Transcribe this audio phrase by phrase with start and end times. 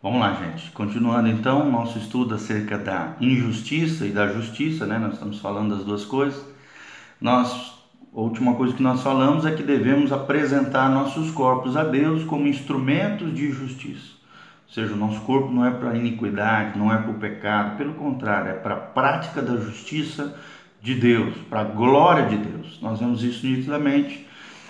[0.00, 0.70] Vamos lá, gente.
[0.70, 4.96] Continuando então nosso estudo acerca da injustiça e da justiça, né?
[4.96, 6.40] Nós estamos falando das duas coisas.
[7.20, 7.74] Nós,
[8.14, 12.46] a última coisa que nós falamos é que devemos apresentar nossos corpos a Deus como
[12.46, 14.12] instrumentos de justiça.
[14.68, 17.94] Ou seja, o nosso corpo não é para iniquidade, não é para o pecado, pelo
[17.94, 20.38] contrário, é para a prática da justiça
[20.80, 22.78] de Deus, para a glória de Deus.
[22.80, 24.28] Nós vemos isso nitidamente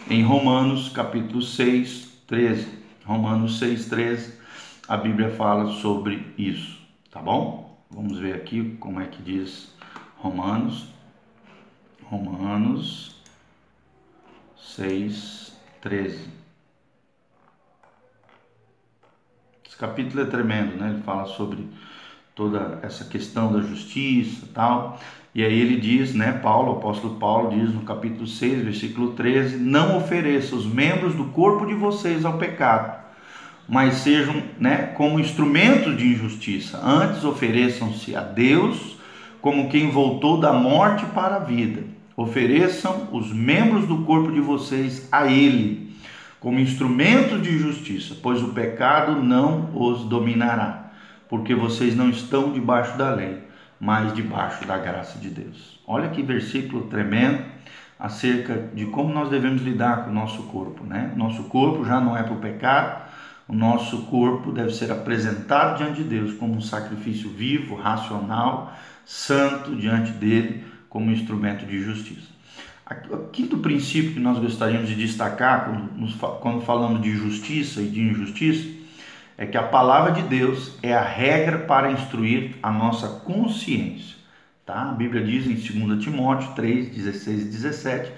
[0.09, 2.79] em Romanos capítulo 6, 13.
[3.05, 4.38] Romanos 6, 13
[4.89, 7.79] a Bíblia fala sobre isso, tá bom?
[7.91, 9.75] Vamos ver aqui como é que diz
[10.17, 10.89] Romanos.
[12.05, 13.21] Romanos
[14.57, 16.31] 6, 13.
[19.67, 20.89] Esse capítulo é tremendo, né?
[20.89, 21.69] Ele fala sobre
[22.35, 24.99] toda essa questão da justiça tal.
[25.35, 29.59] E aí ele diz, né, Paulo, o apóstolo Paulo diz no capítulo 6, versículo 13:
[29.59, 33.08] Não ofereça os membros do corpo de vocês ao pecado
[33.69, 36.81] mas sejam né, como instrumentos de injustiça.
[36.83, 38.97] Antes ofereçam-se a Deus
[39.41, 41.83] como quem voltou da morte para a vida.
[42.17, 45.89] Ofereçam os membros do corpo de vocês a Ele
[46.41, 50.93] como instrumentos de justiça, pois o pecado não os dominará,
[51.29, 53.43] porque vocês não estão debaixo da lei,
[53.81, 55.81] mas debaixo da graça de Deus.
[55.87, 57.43] Olha que versículo tremendo
[57.99, 61.13] acerca de como nós devemos lidar com o nosso corpo, né?
[61.17, 63.08] Nosso corpo já não é para o pecado,
[63.49, 69.75] o nosso corpo deve ser apresentado diante de Deus como um sacrifício vivo, racional, santo
[69.75, 72.29] diante dele, como instrumento de justiça.
[73.11, 75.71] O quinto princípio que nós gostaríamos de destacar
[76.41, 78.69] quando, falamos de justiça e de injustiça
[79.37, 84.17] é que a palavra de Deus é a regra para instruir a nossa consciência.
[84.65, 84.91] Tá?
[84.91, 85.55] A Bíblia diz em
[85.87, 88.13] 2 Timóteo 3, 16 e 17: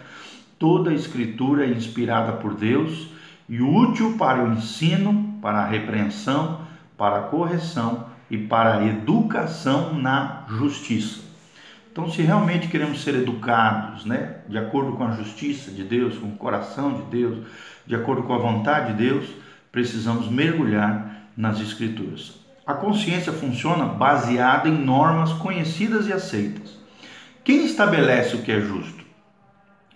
[0.58, 3.10] toda a escritura é inspirada por Deus
[3.50, 6.60] e útil para o ensino, para a repreensão,
[6.96, 11.20] para a correção e para a educação na justiça.
[11.90, 16.28] Então, se realmente queremos ser educados, né, de acordo com a justiça de Deus, com
[16.28, 17.44] o coração de Deus,
[17.84, 19.28] de acordo com a vontade de Deus,
[19.72, 22.38] precisamos mergulhar nas Escrituras.
[22.64, 26.78] A consciência funciona baseada em normas conhecidas e aceitas.
[27.42, 29.04] Quem estabelece o que é justo?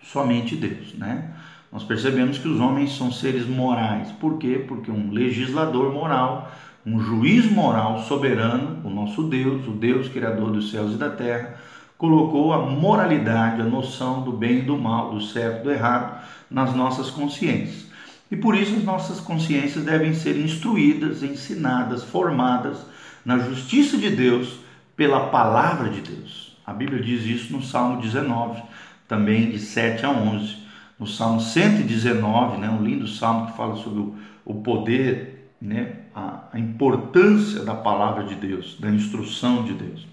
[0.03, 1.31] Somente Deus, né?
[1.75, 4.09] Nós percebemos que os homens são seres morais.
[4.21, 4.65] Por quê?
[4.69, 6.53] Porque um legislador moral,
[6.87, 11.57] um juiz moral soberano, o nosso Deus, o Deus criador dos céus e da terra,
[11.99, 16.23] colocou a moralidade, a noção do bem e do mal, do certo e do errado
[16.49, 17.89] nas nossas consciências.
[18.31, 22.87] E por isso as nossas consciências devem ser instruídas, ensinadas, formadas
[23.25, 24.61] na justiça de Deus
[24.97, 26.57] pela palavra de Deus.
[26.65, 28.63] A Bíblia diz isso no Salmo 19,
[29.09, 30.63] também de 7 a 11
[30.99, 36.45] no Salmo 119, né, um lindo salmo que fala sobre o, o poder, né, a,
[36.53, 40.07] a importância da palavra de Deus, da instrução de Deus.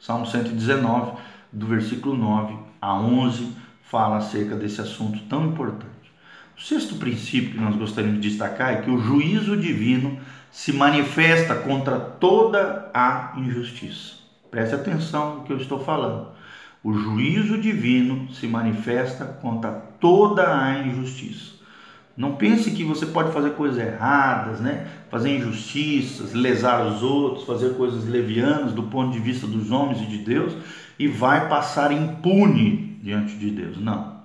[0.00, 1.12] Salmo 119,
[1.52, 3.52] do versículo 9 a 11,
[3.82, 5.88] fala acerca desse assunto tão importante.
[6.56, 10.18] O sexto princípio que nós gostaríamos de destacar é que o juízo divino
[10.50, 14.14] se manifesta contra toda a injustiça.
[14.50, 16.37] Preste atenção no que eu estou falando
[16.88, 21.52] o juízo divino se manifesta contra toda a injustiça.
[22.16, 24.86] Não pense que você pode fazer coisas erradas, né?
[25.10, 30.06] fazer injustiças, lesar os outros, fazer coisas levianas do ponto de vista dos homens e
[30.06, 30.56] de Deus
[30.98, 33.78] e vai passar impune diante de Deus.
[33.78, 34.22] Não.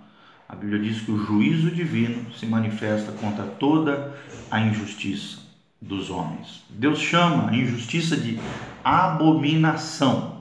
[0.47, 4.13] A Bíblia diz que o juízo divino se manifesta contra toda
[4.49, 5.39] a injustiça
[5.81, 6.63] dos homens.
[6.69, 8.39] Deus chama a injustiça de
[8.85, 10.32] abominação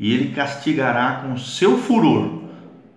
[0.00, 2.44] e ele castigará com seu furor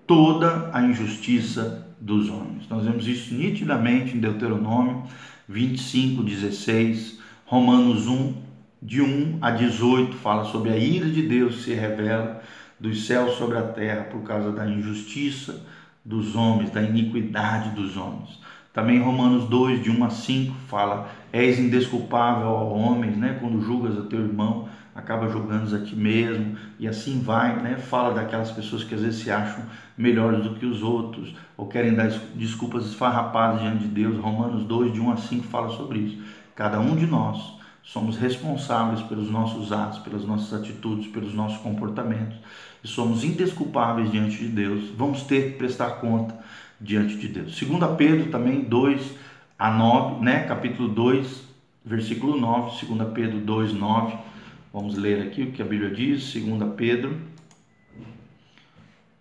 [0.07, 2.63] toda a injustiça dos homens.
[2.69, 5.03] Nós vemos isso nitidamente em Deuteronômio
[5.47, 8.33] 25, 16, Romanos 1,
[8.81, 12.41] de 1 a 18, fala sobre a ira de Deus que se revela
[12.79, 15.61] dos céus sobre a terra por causa da injustiça
[16.03, 18.39] dos homens, da iniquidade dos homens.
[18.73, 23.97] Também Romanos 2, de 1 a 5, fala: És indesculpável ao homem, né, quando julgas
[23.97, 27.77] a teu irmão acaba julgando a ti mesmo e assim vai, né?
[27.77, 29.63] Fala daquelas pessoas que às vezes se acham
[29.97, 34.17] melhores do que os outros ou querem dar desculpas esfarrapadas diante de Deus.
[34.17, 36.23] Romanos 2, de 1 a 5 fala sobre isso.
[36.55, 42.37] Cada um de nós somos responsáveis pelos nossos atos, pelas nossas atitudes, pelos nossos comportamentos
[42.83, 44.89] e somos indesculpáveis diante de Deus.
[44.97, 46.37] Vamos ter que prestar conta
[46.79, 47.59] diante de Deus.
[47.59, 49.15] 2 Pedro também 2
[49.57, 50.43] a 9, né?
[50.43, 51.43] Capítulo 2,
[51.85, 54.32] versículo 9, 2 Pedro 2, 9
[54.73, 57.15] Vamos ler aqui o que a Bíblia diz, 2 Pedro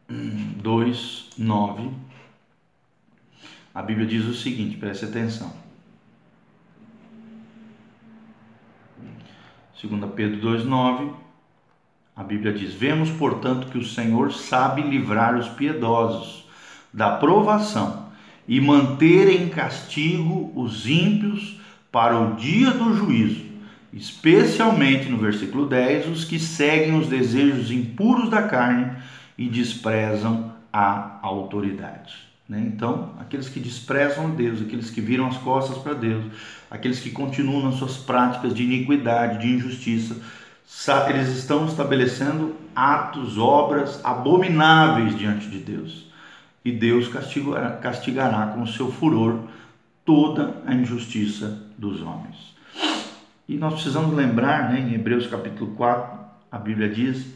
[0.08, 1.90] 2, 9.
[3.74, 5.52] A Bíblia diz o seguinte, preste atenção.
[9.82, 11.12] 2 Pedro 2,9,
[12.14, 16.46] a Bíblia diz: Vemos, portanto, que o Senhor sabe livrar os piedosos
[16.92, 18.10] da provação
[18.46, 21.60] e manter em castigo os ímpios
[21.90, 23.51] para o dia do juízo,
[23.92, 28.90] especialmente no versículo 10, os que seguem os desejos impuros da carne
[29.36, 32.14] e desprezam a autoridade.
[32.48, 32.64] Né?
[32.66, 36.24] Então, aqueles que desprezam Deus, aqueles que viram as costas para Deus,
[36.70, 40.16] aqueles que continuam nas suas práticas de iniquidade, de injustiça,
[41.08, 46.10] eles estão estabelecendo atos, obras abomináveis diante de Deus.
[46.64, 49.40] E Deus castigará, castigará com o seu furor
[50.04, 52.52] toda a injustiça dos homens.
[53.52, 56.18] E nós precisamos lembrar, né, em Hebreus capítulo 4,
[56.50, 57.34] a Bíblia diz,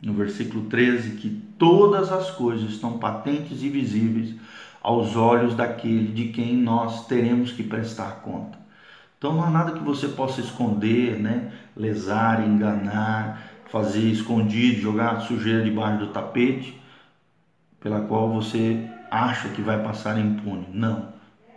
[0.00, 1.28] no versículo 13, que
[1.58, 4.36] todas as coisas estão patentes e visíveis
[4.80, 8.56] aos olhos daquele de quem nós teremos que prestar conta.
[9.18, 11.50] Então não há nada que você possa esconder, né?
[11.76, 13.42] lesar, enganar,
[13.72, 16.80] fazer escondido, jogar sujeira debaixo do tapete,
[17.80, 20.68] pela qual você acha que vai passar impune.
[20.72, 21.08] Não.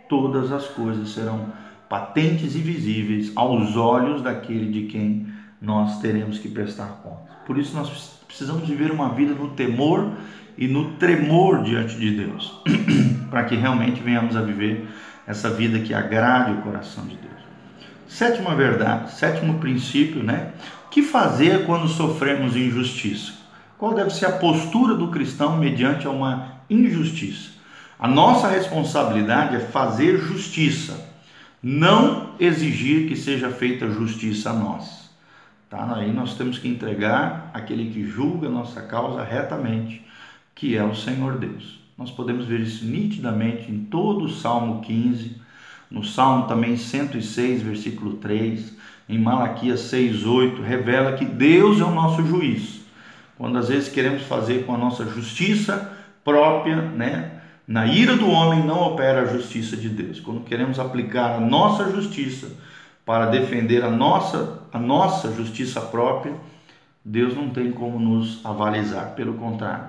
[0.08, 1.52] Todas as coisas serão
[1.88, 5.26] patentes e visíveis aos olhos daquele de quem
[5.60, 7.28] nós teremos que prestar conta.
[7.46, 10.12] Por isso nós precisamos viver uma vida no temor
[10.56, 12.60] e no tremor diante de Deus,
[13.30, 14.88] para que realmente venhamos a viver
[15.26, 17.28] essa vida que agrade o coração de Deus.
[18.08, 20.52] Sétima verdade, sétimo princípio, né?
[20.86, 23.32] O que fazer quando sofremos injustiça?
[23.76, 27.50] Qual deve ser a postura do cristão mediante uma injustiça?
[27.98, 31.07] A nossa responsabilidade é fazer justiça,
[31.62, 35.10] não exigir que seja feita justiça a nós.
[35.68, 35.96] Tá?
[35.96, 40.04] Aí nós temos que entregar aquele que julga nossa causa retamente,
[40.54, 41.78] que é o Senhor Deus.
[41.96, 45.36] Nós podemos ver isso nitidamente em todo o Salmo 15,
[45.90, 48.76] no Salmo também 106, versículo 3,
[49.08, 52.82] em Malaquias 6, 8, revela que Deus é o nosso juiz.
[53.36, 55.92] Quando às vezes queremos fazer com a nossa justiça
[56.24, 57.37] própria, né?
[57.68, 60.20] Na ira do homem não opera a justiça de Deus.
[60.20, 62.50] Quando queremos aplicar a nossa justiça
[63.04, 66.34] para defender a nossa, a nossa justiça própria,
[67.04, 69.10] Deus não tem como nos avalizar.
[69.14, 69.84] Pelo contrário,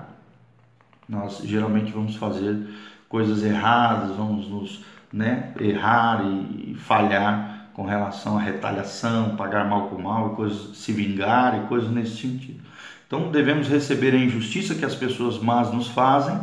[1.08, 2.68] nós geralmente vamos fazer
[3.08, 9.88] coisas erradas, vamos nos né, errar e, e falhar com relação à retaliação, pagar mal
[9.88, 12.62] com mal e coisas, se vingar e coisas nesse sentido.
[13.06, 16.38] Então devemos receber a injustiça que as pessoas más nos fazem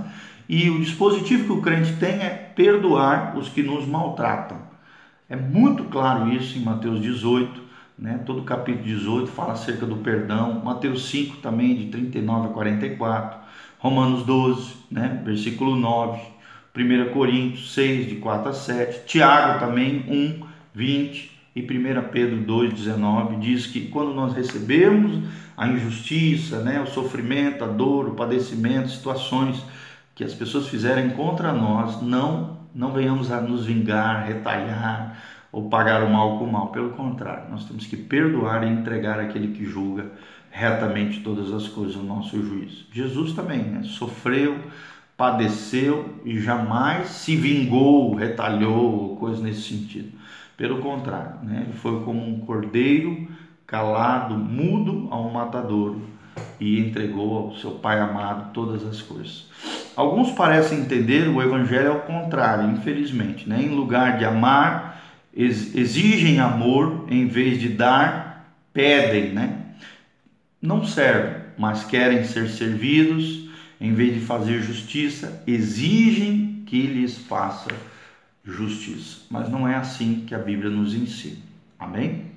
[0.49, 4.57] e o dispositivo que o crente tem é perdoar os que nos maltratam.
[5.29, 7.61] É muito claro isso em Mateus 18,
[7.99, 8.21] né?
[8.25, 13.39] todo o capítulo 18 fala acerca do perdão, Mateus 5 também, de 39 a 44,
[13.79, 15.21] Romanos 12, né?
[15.25, 16.21] versículo 9,
[16.75, 21.65] 1 Coríntios 6, de 4 a 7, Tiago também 1, 20 e 1
[22.09, 25.23] Pedro 2, 19, diz que quando nós recebemos
[25.57, 29.61] a injustiça, né, o sofrimento, a dor, o padecimento, situações
[30.17, 35.15] que as pessoas fizerem contra nós, não, não venhamos a nos vingar, retalhar
[35.51, 36.69] ou pagar o mal com o mal.
[36.69, 40.07] Pelo contrário, nós temos que perdoar e entregar aquele que julga
[40.49, 42.87] retamente todas as coisas ao nosso juízo.
[42.91, 44.57] Jesus também né, sofreu,
[45.15, 50.17] padeceu e jamais se vingou, retalhou, coisa nesse sentido.
[50.57, 51.61] Pelo contrário, né?
[51.67, 53.27] ele foi como um cordeiro
[53.67, 56.01] calado, mudo a um matadouro
[56.59, 59.45] e entregou ao seu Pai amado todas as coisas.
[59.97, 63.49] Alguns parecem entender o Evangelho ao contrário, infelizmente.
[63.49, 63.63] Né?
[63.63, 65.01] Em lugar de amar,
[65.35, 69.33] exigem amor, em vez de dar, pedem.
[69.33, 69.57] Né?
[70.61, 73.49] Não servem, mas querem ser servidos
[73.81, 77.69] em vez de fazer justiça, exigem que lhes faça
[78.45, 79.21] justiça.
[79.31, 81.41] Mas não é assim que a Bíblia nos ensina.
[81.79, 82.27] Amém?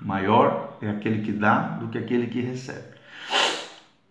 [0.00, 2.96] Maior é aquele que dá do que aquele que recebe.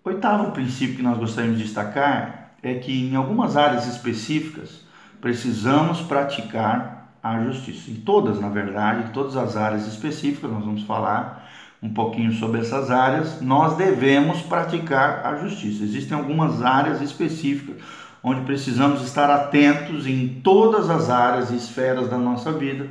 [0.04, 4.82] Oitavo princípio que nós gostaríamos de destacar é que em algumas áreas específicas
[5.22, 7.90] precisamos praticar a justiça.
[7.90, 11.48] Em todas, na verdade, em todas as áreas específicas, nós vamos falar
[11.82, 15.84] um pouquinho sobre essas áreas, nós devemos praticar a justiça.
[15.84, 17.76] Existem algumas áreas específicas
[18.24, 22.88] onde precisamos estar atentos em todas as áreas e esferas da nossa vida,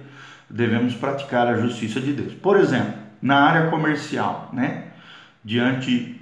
[0.48, 2.32] devemos praticar a justiça de Deus.
[2.32, 4.84] Por exemplo, na área comercial, né?
[5.44, 6.15] Diante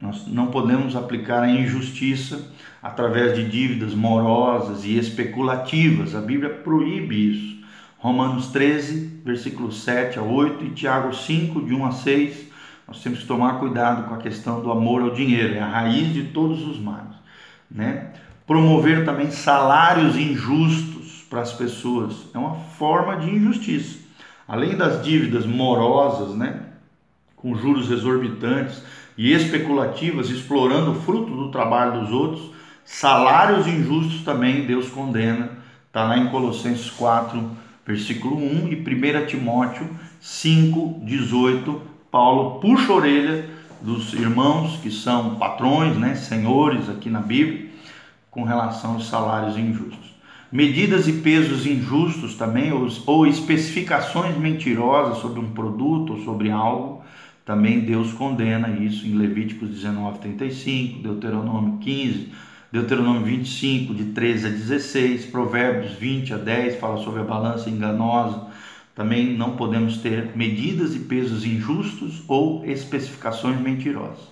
[0.00, 2.50] nós não podemos aplicar a injustiça
[2.82, 6.14] através de dívidas morosas e especulativas.
[6.14, 7.60] A Bíblia proíbe isso.
[7.98, 12.50] Romanos 13, versículos 7 a 8 e Tiago 5, de 1 a 6.
[12.88, 16.12] Nós temos que tomar cuidado com a questão do amor ao dinheiro, é a raiz
[16.12, 17.14] de todos os males.
[17.70, 18.12] Né?
[18.46, 24.00] Promover também salários injustos para as pessoas é uma forma de injustiça.
[24.48, 26.69] além das dívidas morosas, né,
[27.40, 28.82] com juros exorbitantes
[29.16, 32.50] e especulativas, explorando o fruto do trabalho dos outros,
[32.84, 35.50] salários injustos também Deus condena.
[35.86, 37.50] Está lá em Colossenses 4,
[37.86, 39.88] versículo 1 e 1 Timóteo
[40.20, 41.82] 5, 18.
[42.10, 43.48] Paulo puxa a orelha
[43.80, 47.70] dos irmãos que são patrões, né, senhores aqui na Bíblia,
[48.30, 50.10] com relação aos salários injustos.
[50.52, 57.02] Medidas e pesos injustos também, ou, ou especificações mentirosas sobre um produto ou sobre algo,
[57.50, 62.28] também Deus condena isso em Levíticos 19, 35, Deuteronômio 15,
[62.70, 68.46] Deuteronômio 25, de 13 a 16, Provérbios 20 a 10, fala sobre a balança enganosa.
[68.94, 74.30] Também não podemos ter medidas e pesos injustos ou especificações mentirosas.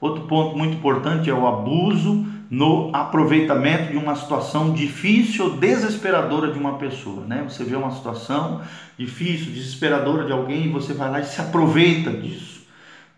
[0.00, 6.52] Outro ponto muito importante é o abuso no aproveitamento de uma situação difícil ou desesperadora
[6.52, 7.44] de uma pessoa, né?
[7.48, 8.62] Você vê uma situação
[8.98, 12.53] difícil, desesperadora de alguém e você vai lá e se aproveita disso,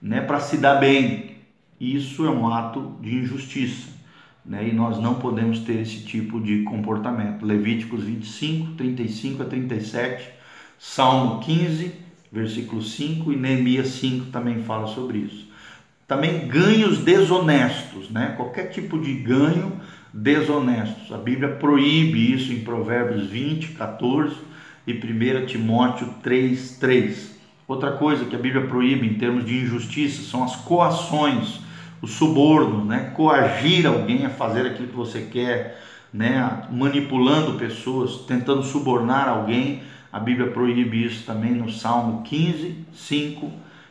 [0.07, 1.37] né, para se dar bem.
[1.81, 3.89] Isso é um ato de injustiça,
[4.45, 4.67] né?
[4.69, 7.45] E nós não podemos ter esse tipo de comportamento.
[7.45, 10.31] Levíticos 25, 35 a 37,
[10.79, 11.93] Salmo 15,
[12.33, 15.49] versículo 5 e Neemias 5 também fala sobre isso.
[16.07, 18.33] Também ganhos desonestos, né?
[18.37, 19.73] Qualquer tipo de ganho
[20.15, 21.13] desonestos.
[21.13, 24.37] A Bíblia proíbe isso em Provérbios 20, 14
[24.87, 27.36] e 1 Timóteo 3, 3.
[27.69, 31.61] Outra coisa que a Bíblia proíbe em termos de injustiça são as coações,
[32.01, 33.11] o suborno, né?
[33.15, 35.83] Coagir alguém a fazer aquilo que você quer,
[36.13, 36.63] né?
[36.71, 39.83] Manipulando pessoas, tentando subornar alguém.
[40.13, 43.51] A Bíblia proíbe isso também no Salmo 15, 5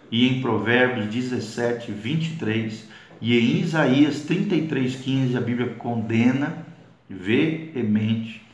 [0.10, 2.88] e em Provérbios 17, 23
[3.22, 6.66] e em Isaías 33, 15 a Bíblia condena
[7.10, 8.46] veemente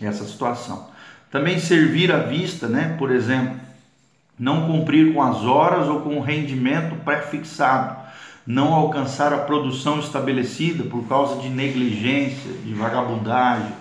[0.00, 0.88] essa situação.
[1.30, 2.96] Também servir à vista, né?
[2.98, 3.67] Por exemplo,
[4.38, 7.96] não cumprir com as horas ou com o rendimento pré-fixado,
[8.46, 13.72] não alcançar a produção estabelecida por causa de negligência, de vagabundagem,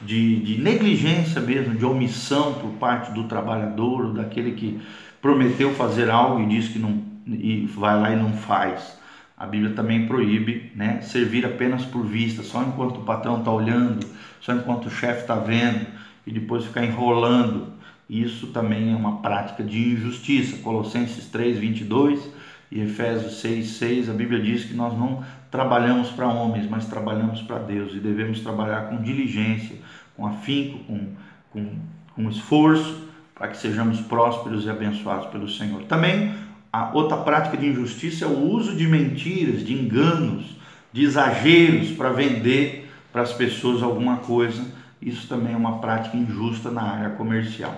[0.00, 4.80] de, de negligência mesmo, de omissão por parte do trabalhador, daquele que
[5.20, 8.98] prometeu fazer algo e diz que não e vai lá e não faz.
[9.36, 14.06] A Bíblia também proíbe né, servir apenas por vista, só enquanto o patrão está olhando,
[14.40, 15.86] só enquanto o chefe está vendo
[16.26, 17.72] e depois ficar enrolando.
[18.10, 20.56] Isso também é uma prática de injustiça.
[20.56, 22.28] Colossenses 3, 22
[22.68, 27.40] e Efésios 6, 6, a Bíblia diz que nós não trabalhamos para homens, mas trabalhamos
[27.42, 29.76] para Deus e devemos trabalhar com diligência,
[30.16, 31.06] com afinco, com,
[31.52, 31.68] com,
[32.16, 35.84] com esforço para que sejamos prósperos e abençoados pelo Senhor.
[35.84, 36.34] Também
[36.72, 40.56] a outra prática de injustiça é o uso de mentiras, de enganos,
[40.92, 44.79] de exageros para vender para as pessoas alguma coisa.
[45.00, 47.74] Isso também é uma prática injusta na área comercial.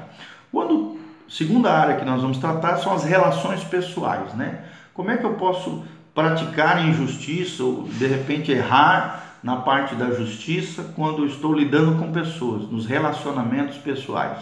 [0.50, 0.98] Quando
[1.28, 4.64] segunda área que nós vamos tratar são as relações pessoais, né?
[4.92, 10.92] Como é que eu posso praticar injustiça ou de repente errar na parte da justiça
[10.94, 14.38] quando eu estou lidando com pessoas, nos relacionamentos pessoais?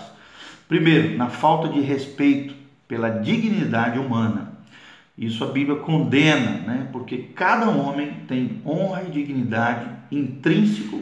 [0.67, 2.55] Primeiro, na falta de respeito
[2.89, 4.51] pela dignidade humana.
[5.17, 6.89] Isso a Bíblia condena, né?
[6.91, 11.01] porque cada homem tem honra e dignidade intrínseco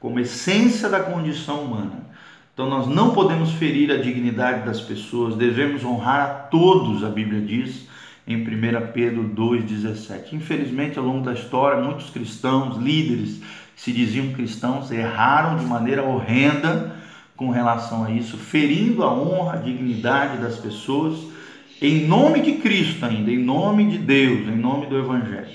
[0.00, 2.06] como essência da condição humana.
[2.54, 7.40] Então nós não podemos ferir a dignidade das pessoas, devemos honrar a todos, a Bíblia
[7.40, 7.86] diz
[8.26, 10.34] em 1 Pedro 2,17.
[10.34, 13.40] Infelizmente, ao longo da história, muitos cristãos, líderes
[13.74, 16.96] que se diziam cristãos, erraram de maneira horrenda
[17.34, 21.16] com relação a isso, ferindo a honra, a dignidade das pessoas,
[21.80, 25.46] em nome de Cristo ainda, em nome de Deus, em nome do Evangelho.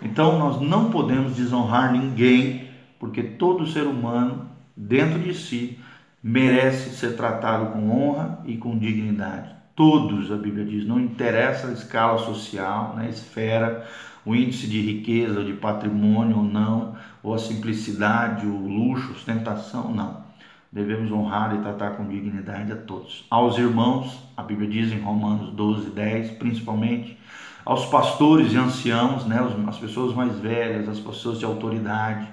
[0.00, 2.65] Então nós não podemos desonrar ninguém,
[3.06, 5.78] porque todo ser humano, dentro de si,
[6.20, 9.54] merece ser tratado com honra e com dignidade.
[9.76, 13.86] Todos, a Bíblia diz, não interessa a escala social, né, esfera,
[14.24, 20.26] o índice de riqueza, de patrimônio ou não, ou a simplicidade, o luxo, ostentação, não
[20.72, 23.24] devemos honrar e tratar com dignidade a todos.
[23.30, 27.18] Aos irmãos, a Bíblia diz em Romanos 12, 10, principalmente,
[27.64, 32.28] aos pastores e anciãos, né, as pessoas mais velhas, as pessoas de autoridade,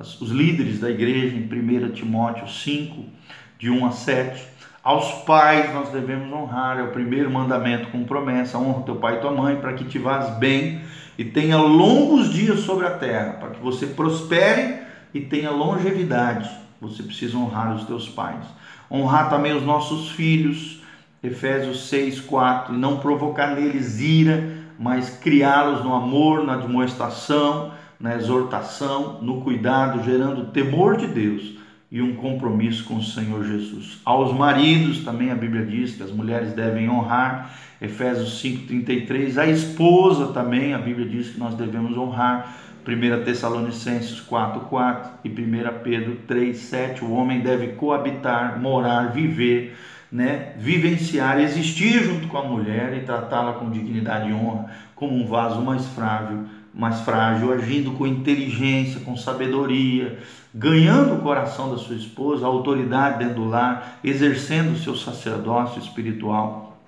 [0.00, 3.04] os líderes da igreja, em 1 Timóteo 5,
[3.58, 4.46] de 1 a 7.
[4.82, 9.20] Aos pais nós devemos honrar, é o primeiro mandamento com promessa: honra teu pai e
[9.20, 10.80] tua mãe, para que te vás bem
[11.16, 14.78] e tenha longos dias sobre a terra, para que você prospere
[15.12, 18.44] e tenha longevidade você precisa honrar os teus pais.
[18.90, 20.80] Honrar também os nossos filhos,
[21.22, 28.14] Efésios 6, 4, e não provocar neles ira, mas criá-los no amor, na admoestação, na
[28.14, 31.58] exortação, no cuidado, gerando temor de Deus
[31.90, 34.00] e um compromisso com o Senhor Jesus.
[34.04, 37.50] Aos maridos também a Bíblia diz que as mulheres devem honrar,
[37.80, 39.38] Efésios 5:33.
[39.38, 45.80] A esposa também a Bíblia diz que nós devemos honrar, 1 Tessalonicenses 4:4 e 1
[45.82, 47.04] Pedro 3:7.
[47.04, 49.76] O homem deve coabitar, morar, viver,
[50.10, 55.26] né, vivenciar, existir junto com a mulher e tratá-la com dignidade e honra, como um
[55.26, 60.18] vaso mais frágil mais frágil, agindo com inteligência, com sabedoria,
[60.54, 65.80] ganhando o coração da sua esposa, a autoridade dentro do lar, exercendo o seu sacerdócio
[65.80, 66.78] espiritual.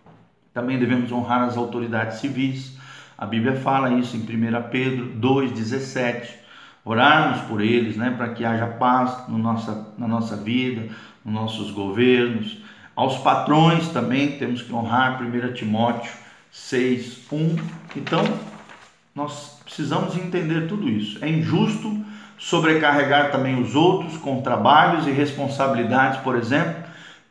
[0.52, 2.76] Também devemos honrar as autoridades civis.
[3.16, 6.40] A Bíblia fala isso em 1 Pedro 2,17.
[6.84, 10.88] Orarmos por eles, né, para que haja paz no nossa, na nossa vida,
[11.25, 12.58] nos nossos governos.
[12.96, 16.12] Aos patrões também temos que honrar 1 Timóteo
[16.52, 17.60] 6,1.
[17.96, 18.22] Então,
[19.20, 21.22] nós precisamos entender tudo isso.
[21.22, 22.02] É injusto
[22.38, 26.84] sobrecarregar também os outros com trabalhos e responsabilidades, por exemplo,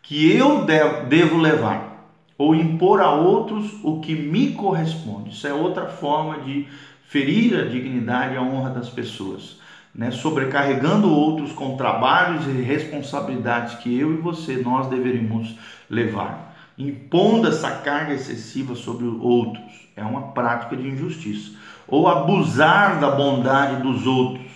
[0.03, 5.31] que eu devo levar, ou impor a outros o que me corresponde.
[5.31, 6.67] Isso é outra forma de
[7.07, 9.57] ferir a dignidade e a honra das pessoas.
[9.93, 10.11] Né?
[10.11, 15.55] Sobrecarregando outros com trabalhos e responsabilidades que eu e você nós deveríamos
[15.89, 16.55] levar.
[16.79, 21.51] Impondo essa carga excessiva sobre outros é uma prática de injustiça
[21.85, 24.47] ou abusar da bondade dos outros,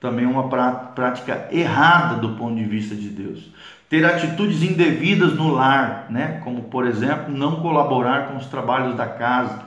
[0.00, 0.48] também é uma
[0.94, 3.50] prática errada do ponto de vista de Deus.
[3.90, 6.40] Ter atitudes indevidas no lar, né?
[6.42, 9.62] como por exemplo, não colaborar com os trabalhos da casa,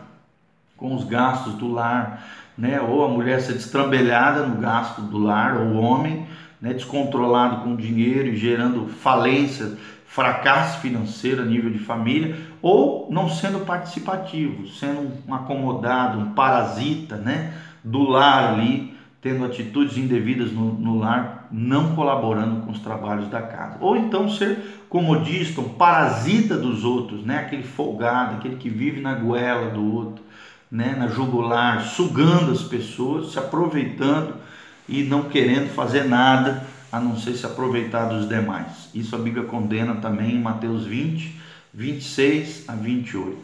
[0.77, 2.25] com os gastos do lar,
[2.57, 2.81] né?
[2.81, 6.25] ou a mulher ser destrambelhada no gasto do lar, ou o homem
[6.59, 6.73] né?
[6.73, 9.77] descontrolado com o dinheiro e gerando falência
[10.09, 17.15] fracasso financeiro a nível de família, ou não sendo participativo, sendo um acomodado, um parasita
[17.15, 23.27] né, do lar ali, tendo atitudes indevidas no, no lar, não colaborando com os trabalhos
[23.27, 23.77] da casa.
[23.81, 29.13] Ou então ser comodista, um parasita dos outros, né, aquele folgado, aquele que vive na
[29.13, 30.23] goela do outro,
[30.71, 34.33] né, na jugular, sugando as pessoas, se aproveitando
[34.87, 38.89] e não querendo fazer nada a não ser se aproveitar dos demais.
[38.93, 41.39] Isso a Bíblia condena também em Mateus 20,
[41.73, 43.37] 26 a 28.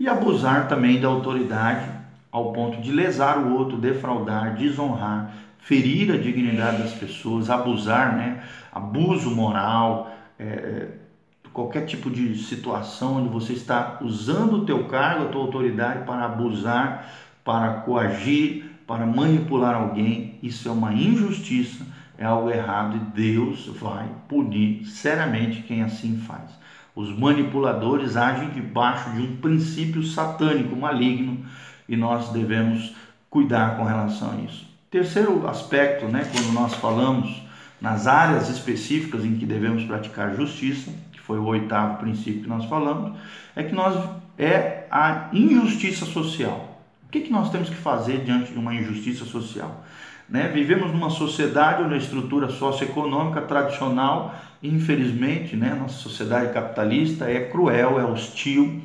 [0.00, 1.88] E abusar também da autoridade
[2.30, 8.42] ao ponto de lesar o outro, defraudar, desonrar, ferir a dignidade das pessoas, abusar, né?
[8.72, 10.88] Abuso moral, é, é
[11.52, 16.24] qualquer tipo de situação onde você está usando o teu cargo, a tua autoridade para
[16.24, 17.12] abusar,
[17.44, 21.84] para coagir, para manipular alguém, isso é uma injustiça
[22.18, 26.50] é algo errado e Deus vai punir seriamente quem assim faz.
[26.94, 31.46] Os manipuladores agem debaixo de um princípio satânico maligno
[31.88, 32.94] e nós devemos
[33.30, 34.66] cuidar com relação a isso.
[34.90, 37.40] Terceiro aspecto, né, quando nós falamos
[37.80, 42.64] nas áreas específicas em que devemos praticar justiça, que foi o oitavo princípio que nós
[42.64, 43.16] falamos,
[43.54, 43.96] é que nós
[44.36, 46.82] é a injustiça social.
[47.06, 49.84] O que, que nós temos que fazer diante de uma injustiça social?
[50.28, 50.50] Né?
[50.52, 55.74] Vivemos numa sociedade onde a estrutura socioeconômica tradicional, infelizmente, né?
[55.74, 58.82] nossa sociedade capitalista é cruel, é hostil,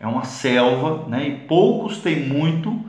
[0.00, 1.28] é uma selva, né?
[1.28, 2.80] e poucos têm muito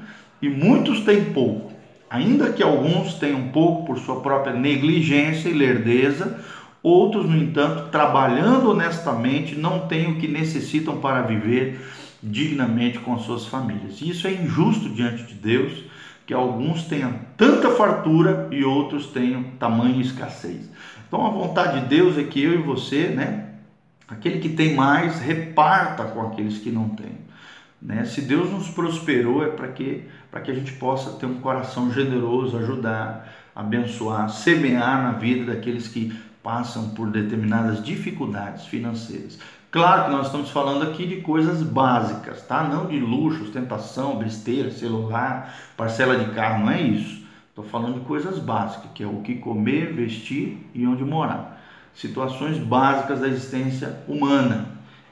[0.41, 1.73] e muitos têm pouco.
[2.09, 6.39] Ainda que alguns tenham pouco por sua própria negligência e lerdeza,
[6.81, 11.85] outros, no entanto, trabalhando honestamente, não têm o que necessitam para viver
[12.23, 14.01] dignamente com suas famílias.
[14.01, 15.83] Isso é injusto diante de Deus
[16.27, 20.69] que alguns tenham tanta fartura e outros tenham tamanha escassez.
[21.07, 23.51] Então a vontade de Deus é que eu e você, né,
[24.09, 27.17] aquele que tem mais, reparta com aqueles que não têm.
[27.81, 28.03] Né?
[28.03, 31.91] Se Deus nos prosperou é para que, para que a gente possa ter um coração
[31.93, 36.13] generoso, ajudar, abençoar, semear na vida daqueles que
[36.43, 39.39] passam por determinadas dificuldades financeiras.
[39.77, 42.63] Claro que nós estamos falando aqui de coisas básicas, tá?
[42.63, 47.23] Não de luxo, ostentação, besteira, celular, parcela de carro, não é isso.
[47.49, 51.61] Estou falando de coisas básicas, que é o que comer, vestir e onde morar.
[51.93, 54.65] Situações básicas da existência humana.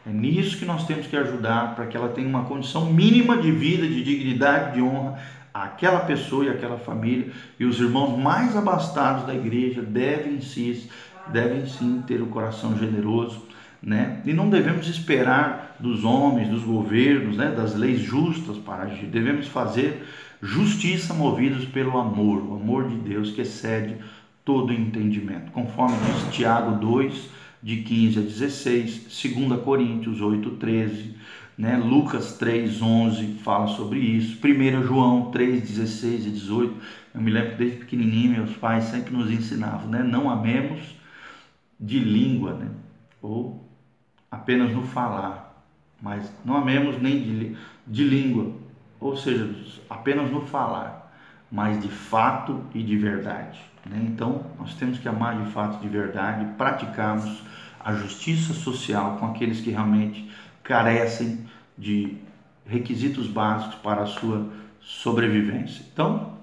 [0.04, 3.52] É nisso que nós temos que ajudar para que ela tenha uma condição mínima de
[3.52, 5.20] vida, de dignidade, de honra
[5.54, 7.32] àquela pessoa e àquela família.
[7.60, 10.90] E os irmãos mais abastados da igreja devem sim,
[11.28, 13.54] devem sim ter o coração generoso
[13.86, 14.20] né?
[14.26, 17.52] E não devemos esperar dos homens, dos governos, né?
[17.52, 19.06] das leis justas para agir.
[19.06, 20.04] Devemos fazer
[20.42, 23.98] justiça movidos pelo amor, o amor de Deus que excede
[24.44, 25.52] todo entendimento.
[25.52, 27.30] Conforme diz Tiago 2,
[27.62, 31.16] de 15 a 16, 2 Coríntios 8, 13,
[31.58, 31.78] né?
[31.78, 36.76] Lucas 3, 11 fala sobre isso, 1 João 3, 16 e 18.
[37.14, 40.04] Eu me lembro desde pequenininho meus pais sempre nos ensinavam, né?
[40.04, 40.96] Não amemos
[41.80, 42.68] de língua, né?
[43.26, 43.65] ou
[44.36, 45.64] apenas no falar,
[46.02, 48.54] mas não amemos nem de, de língua,
[49.00, 49.50] ou seja,
[49.90, 51.14] apenas no falar,
[51.52, 53.60] mas de fato e de verdade.
[53.86, 54.00] Né?
[54.08, 57.44] Então, nós temos que amar de fato e de verdade, praticarmos
[57.80, 60.30] a justiça social com aqueles que realmente
[60.64, 61.46] carecem
[61.78, 62.18] de
[62.66, 64.50] requisitos básicos para a sua
[64.82, 65.86] sobrevivência.
[65.94, 66.34] Então,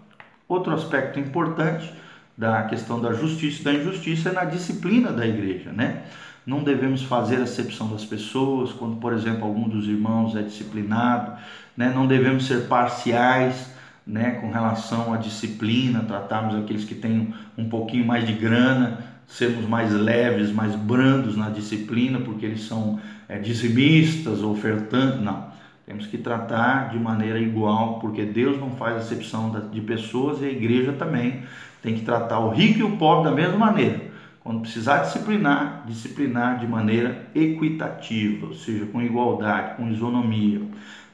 [0.48, 1.92] outro aspecto importante
[2.36, 6.04] da questão da justiça e da injustiça é na disciplina da igreja, né?
[6.44, 11.32] Não devemos fazer acepção das pessoas, quando, por exemplo, algum dos irmãos é disciplinado,
[11.76, 11.92] né?
[11.94, 13.72] Não devemos ser parciais,
[14.06, 19.66] né, com relação à disciplina, tratarmos aqueles que têm um pouquinho mais de grana, sermos
[19.66, 25.52] mais leves, mais brandos na disciplina, porque eles são é, dizimistas, ofertantes, não.
[25.86, 30.50] Temos que tratar de maneira igual, porque Deus não faz acepção de pessoas e a
[30.50, 31.42] igreja também
[31.82, 34.11] tem que tratar o rico e o pobre da mesma maneira.
[34.42, 40.60] Quando precisar disciplinar, disciplinar de maneira equitativa, ou seja, com igualdade, com isonomia.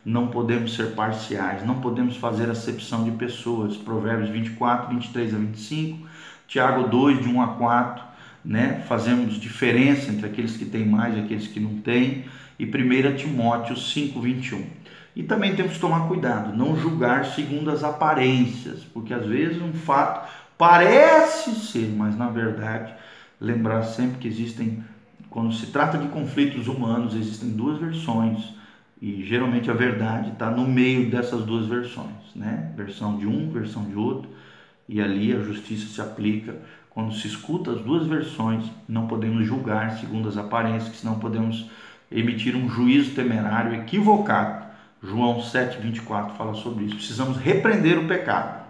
[0.02, 3.76] Não podemos ser parciais, não podemos fazer acepção de pessoas.
[3.76, 6.08] Provérbios 24, 23 a 25,
[6.46, 8.04] Tiago 2, de 1 a 4,
[8.42, 8.82] né?
[8.88, 12.24] Fazemos diferença entre aqueles que têm mais e aqueles que não têm.
[12.58, 14.64] E 1 Timóteo 5, 21.
[15.14, 19.72] E também temos que tomar cuidado, não julgar segundo as aparências, porque às vezes um
[19.72, 22.94] fato parece ser, mas na verdade,
[23.40, 24.82] lembrar sempre que existem,
[25.30, 28.54] quando se trata de conflitos humanos, existem duas versões
[29.00, 32.72] e geralmente a verdade está no meio dessas duas versões, né?
[32.76, 34.28] Versão de um, versão de outro,
[34.88, 36.56] e ali a justiça se aplica.
[36.90, 41.70] Quando se escuta as duas versões, não podemos julgar segundo as aparências, senão podemos
[42.10, 44.66] emitir um juízo temerário equivocado.
[45.00, 46.96] João 7,24 fala sobre isso.
[46.96, 48.64] Precisamos repreender o pecado,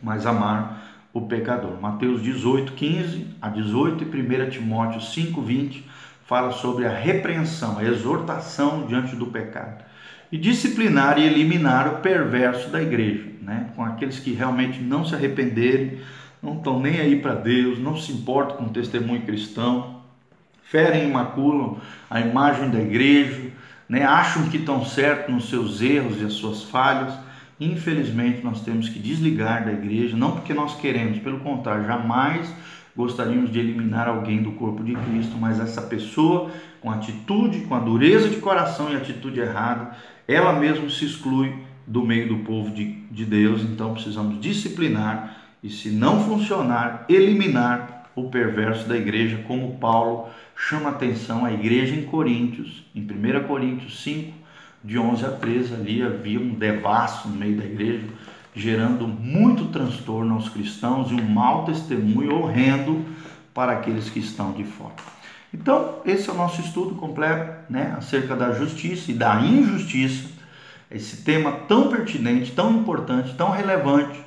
[0.00, 0.77] mas amar
[1.18, 1.80] o pecador.
[1.80, 5.84] Mateus 18, 15 a 18 e 1 Timóteo 5, 20
[6.28, 9.82] fala sobre a repreensão, a exortação diante do pecado.
[10.30, 13.70] E disciplinar e eliminar o perverso da igreja, né?
[13.74, 15.98] com aqueles que realmente não se arrependerem,
[16.42, 20.02] não estão nem aí para Deus, não se importam com o testemunho cristão,
[20.64, 21.78] ferem e maculam
[22.10, 23.50] a imagem da igreja,
[23.88, 24.04] né?
[24.04, 27.14] acham que estão certos nos seus erros e as suas falhas.
[27.60, 32.54] Infelizmente, nós temos que desligar da igreja, não porque nós queremos, pelo contrário, jamais
[32.96, 37.78] gostaríamos de eliminar alguém do corpo de Cristo, mas essa pessoa com atitude, com a
[37.78, 41.54] dureza de coração e atitude errada, ela mesma se exclui
[41.86, 48.10] do meio do povo de, de Deus, então precisamos disciplinar e, se não funcionar, eliminar
[48.14, 54.02] o perverso da igreja, como Paulo chama atenção à igreja em Coríntios, em 1 Coríntios
[54.02, 54.36] 5,
[54.82, 58.06] de 11 a 13, ali havia um devasso no meio da igreja,
[58.54, 63.04] gerando muito transtorno aos cristãos e um mau testemunho horrendo
[63.52, 64.94] para aqueles que estão de fora.
[65.52, 70.28] Então, esse é o nosso estudo completo né, acerca da justiça e da injustiça,
[70.90, 74.18] esse tema tão pertinente, tão importante, tão relevante,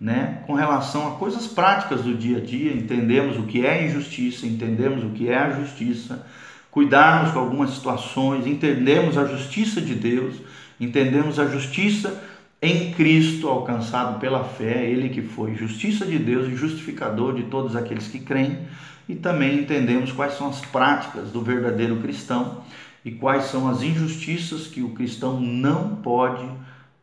[0.00, 4.46] né, com relação a coisas práticas do dia a dia, entendemos o que é injustiça,
[4.46, 6.26] entendemos o que é a justiça,
[6.72, 10.36] cuidarmos com algumas situações, entendemos a justiça de Deus,
[10.80, 12.20] entendemos a justiça
[12.62, 17.76] em Cristo alcançado pela fé, ele que foi justiça de Deus e justificador de todos
[17.76, 18.58] aqueles que creem,
[19.06, 22.62] e também entendemos quais são as práticas do verdadeiro cristão
[23.04, 26.48] e quais são as injustiças que o cristão não pode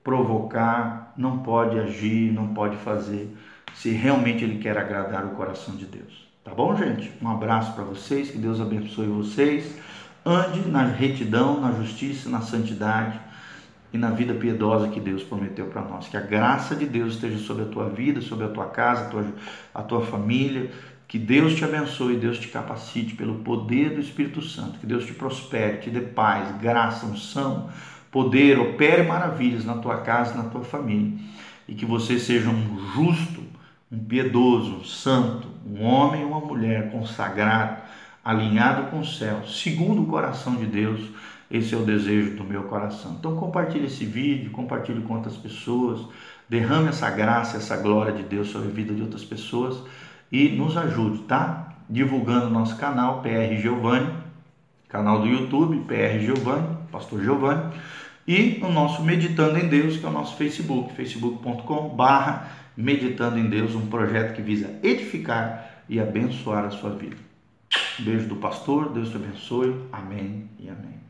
[0.04, 3.30] provocar, não pode agir, não pode fazer,
[3.76, 6.29] se realmente ele quer agradar o coração de Deus.
[6.50, 7.12] Tá bom, gente?
[7.22, 9.78] Um abraço para vocês, que Deus abençoe vocês.
[10.26, 13.20] Ande na retidão, na justiça, na santidade
[13.94, 16.08] e na vida piedosa que Deus prometeu para nós.
[16.08, 19.10] Que a graça de Deus esteja sobre a tua vida, sobre a tua casa, a
[19.10, 19.26] tua,
[19.76, 20.72] a tua família.
[21.08, 24.80] Que Deus te abençoe, Deus te capacite pelo poder do Espírito Santo.
[24.80, 27.70] Que Deus te prospere, te dê paz, graça, unção,
[28.10, 31.16] poder, opere maravilhas na tua casa, na tua família.
[31.68, 33.44] E que você seja um justo,
[33.92, 37.82] um piedoso, um santo, um homem ou uma mulher consagrado,
[38.24, 41.10] alinhado com o céu, segundo o coração de Deus
[41.50, 43.16] esse é o desejo do meu coração.
[43.20, 46.02] Então compartilhe esse vídeo, compartilhe com outras pessoas,
[46.48, 49.82] derrame essa graça, essa glória de Deus sobre a vida de outras pessoas
[50.32, 51.74] e nos ajude, tá?
[51.90, 54.14] Divulgando nosso canal PR Giovanni,
[54.88, 57.74] canal do YouTube PR Giovanni, Pastor Giovanni,
[58.28, 62.48] e o nosso Meditando em Deus, que é o nosso Facebook, facebook.com/barra
[62.80, 67.18] Meditando em Deus, um projeto que visa edificar e abençoar a sua vida.
[68.00, 69.76] beijo do pastor, Deus te abençoe.
[69.92, 71.09] Amém e amém.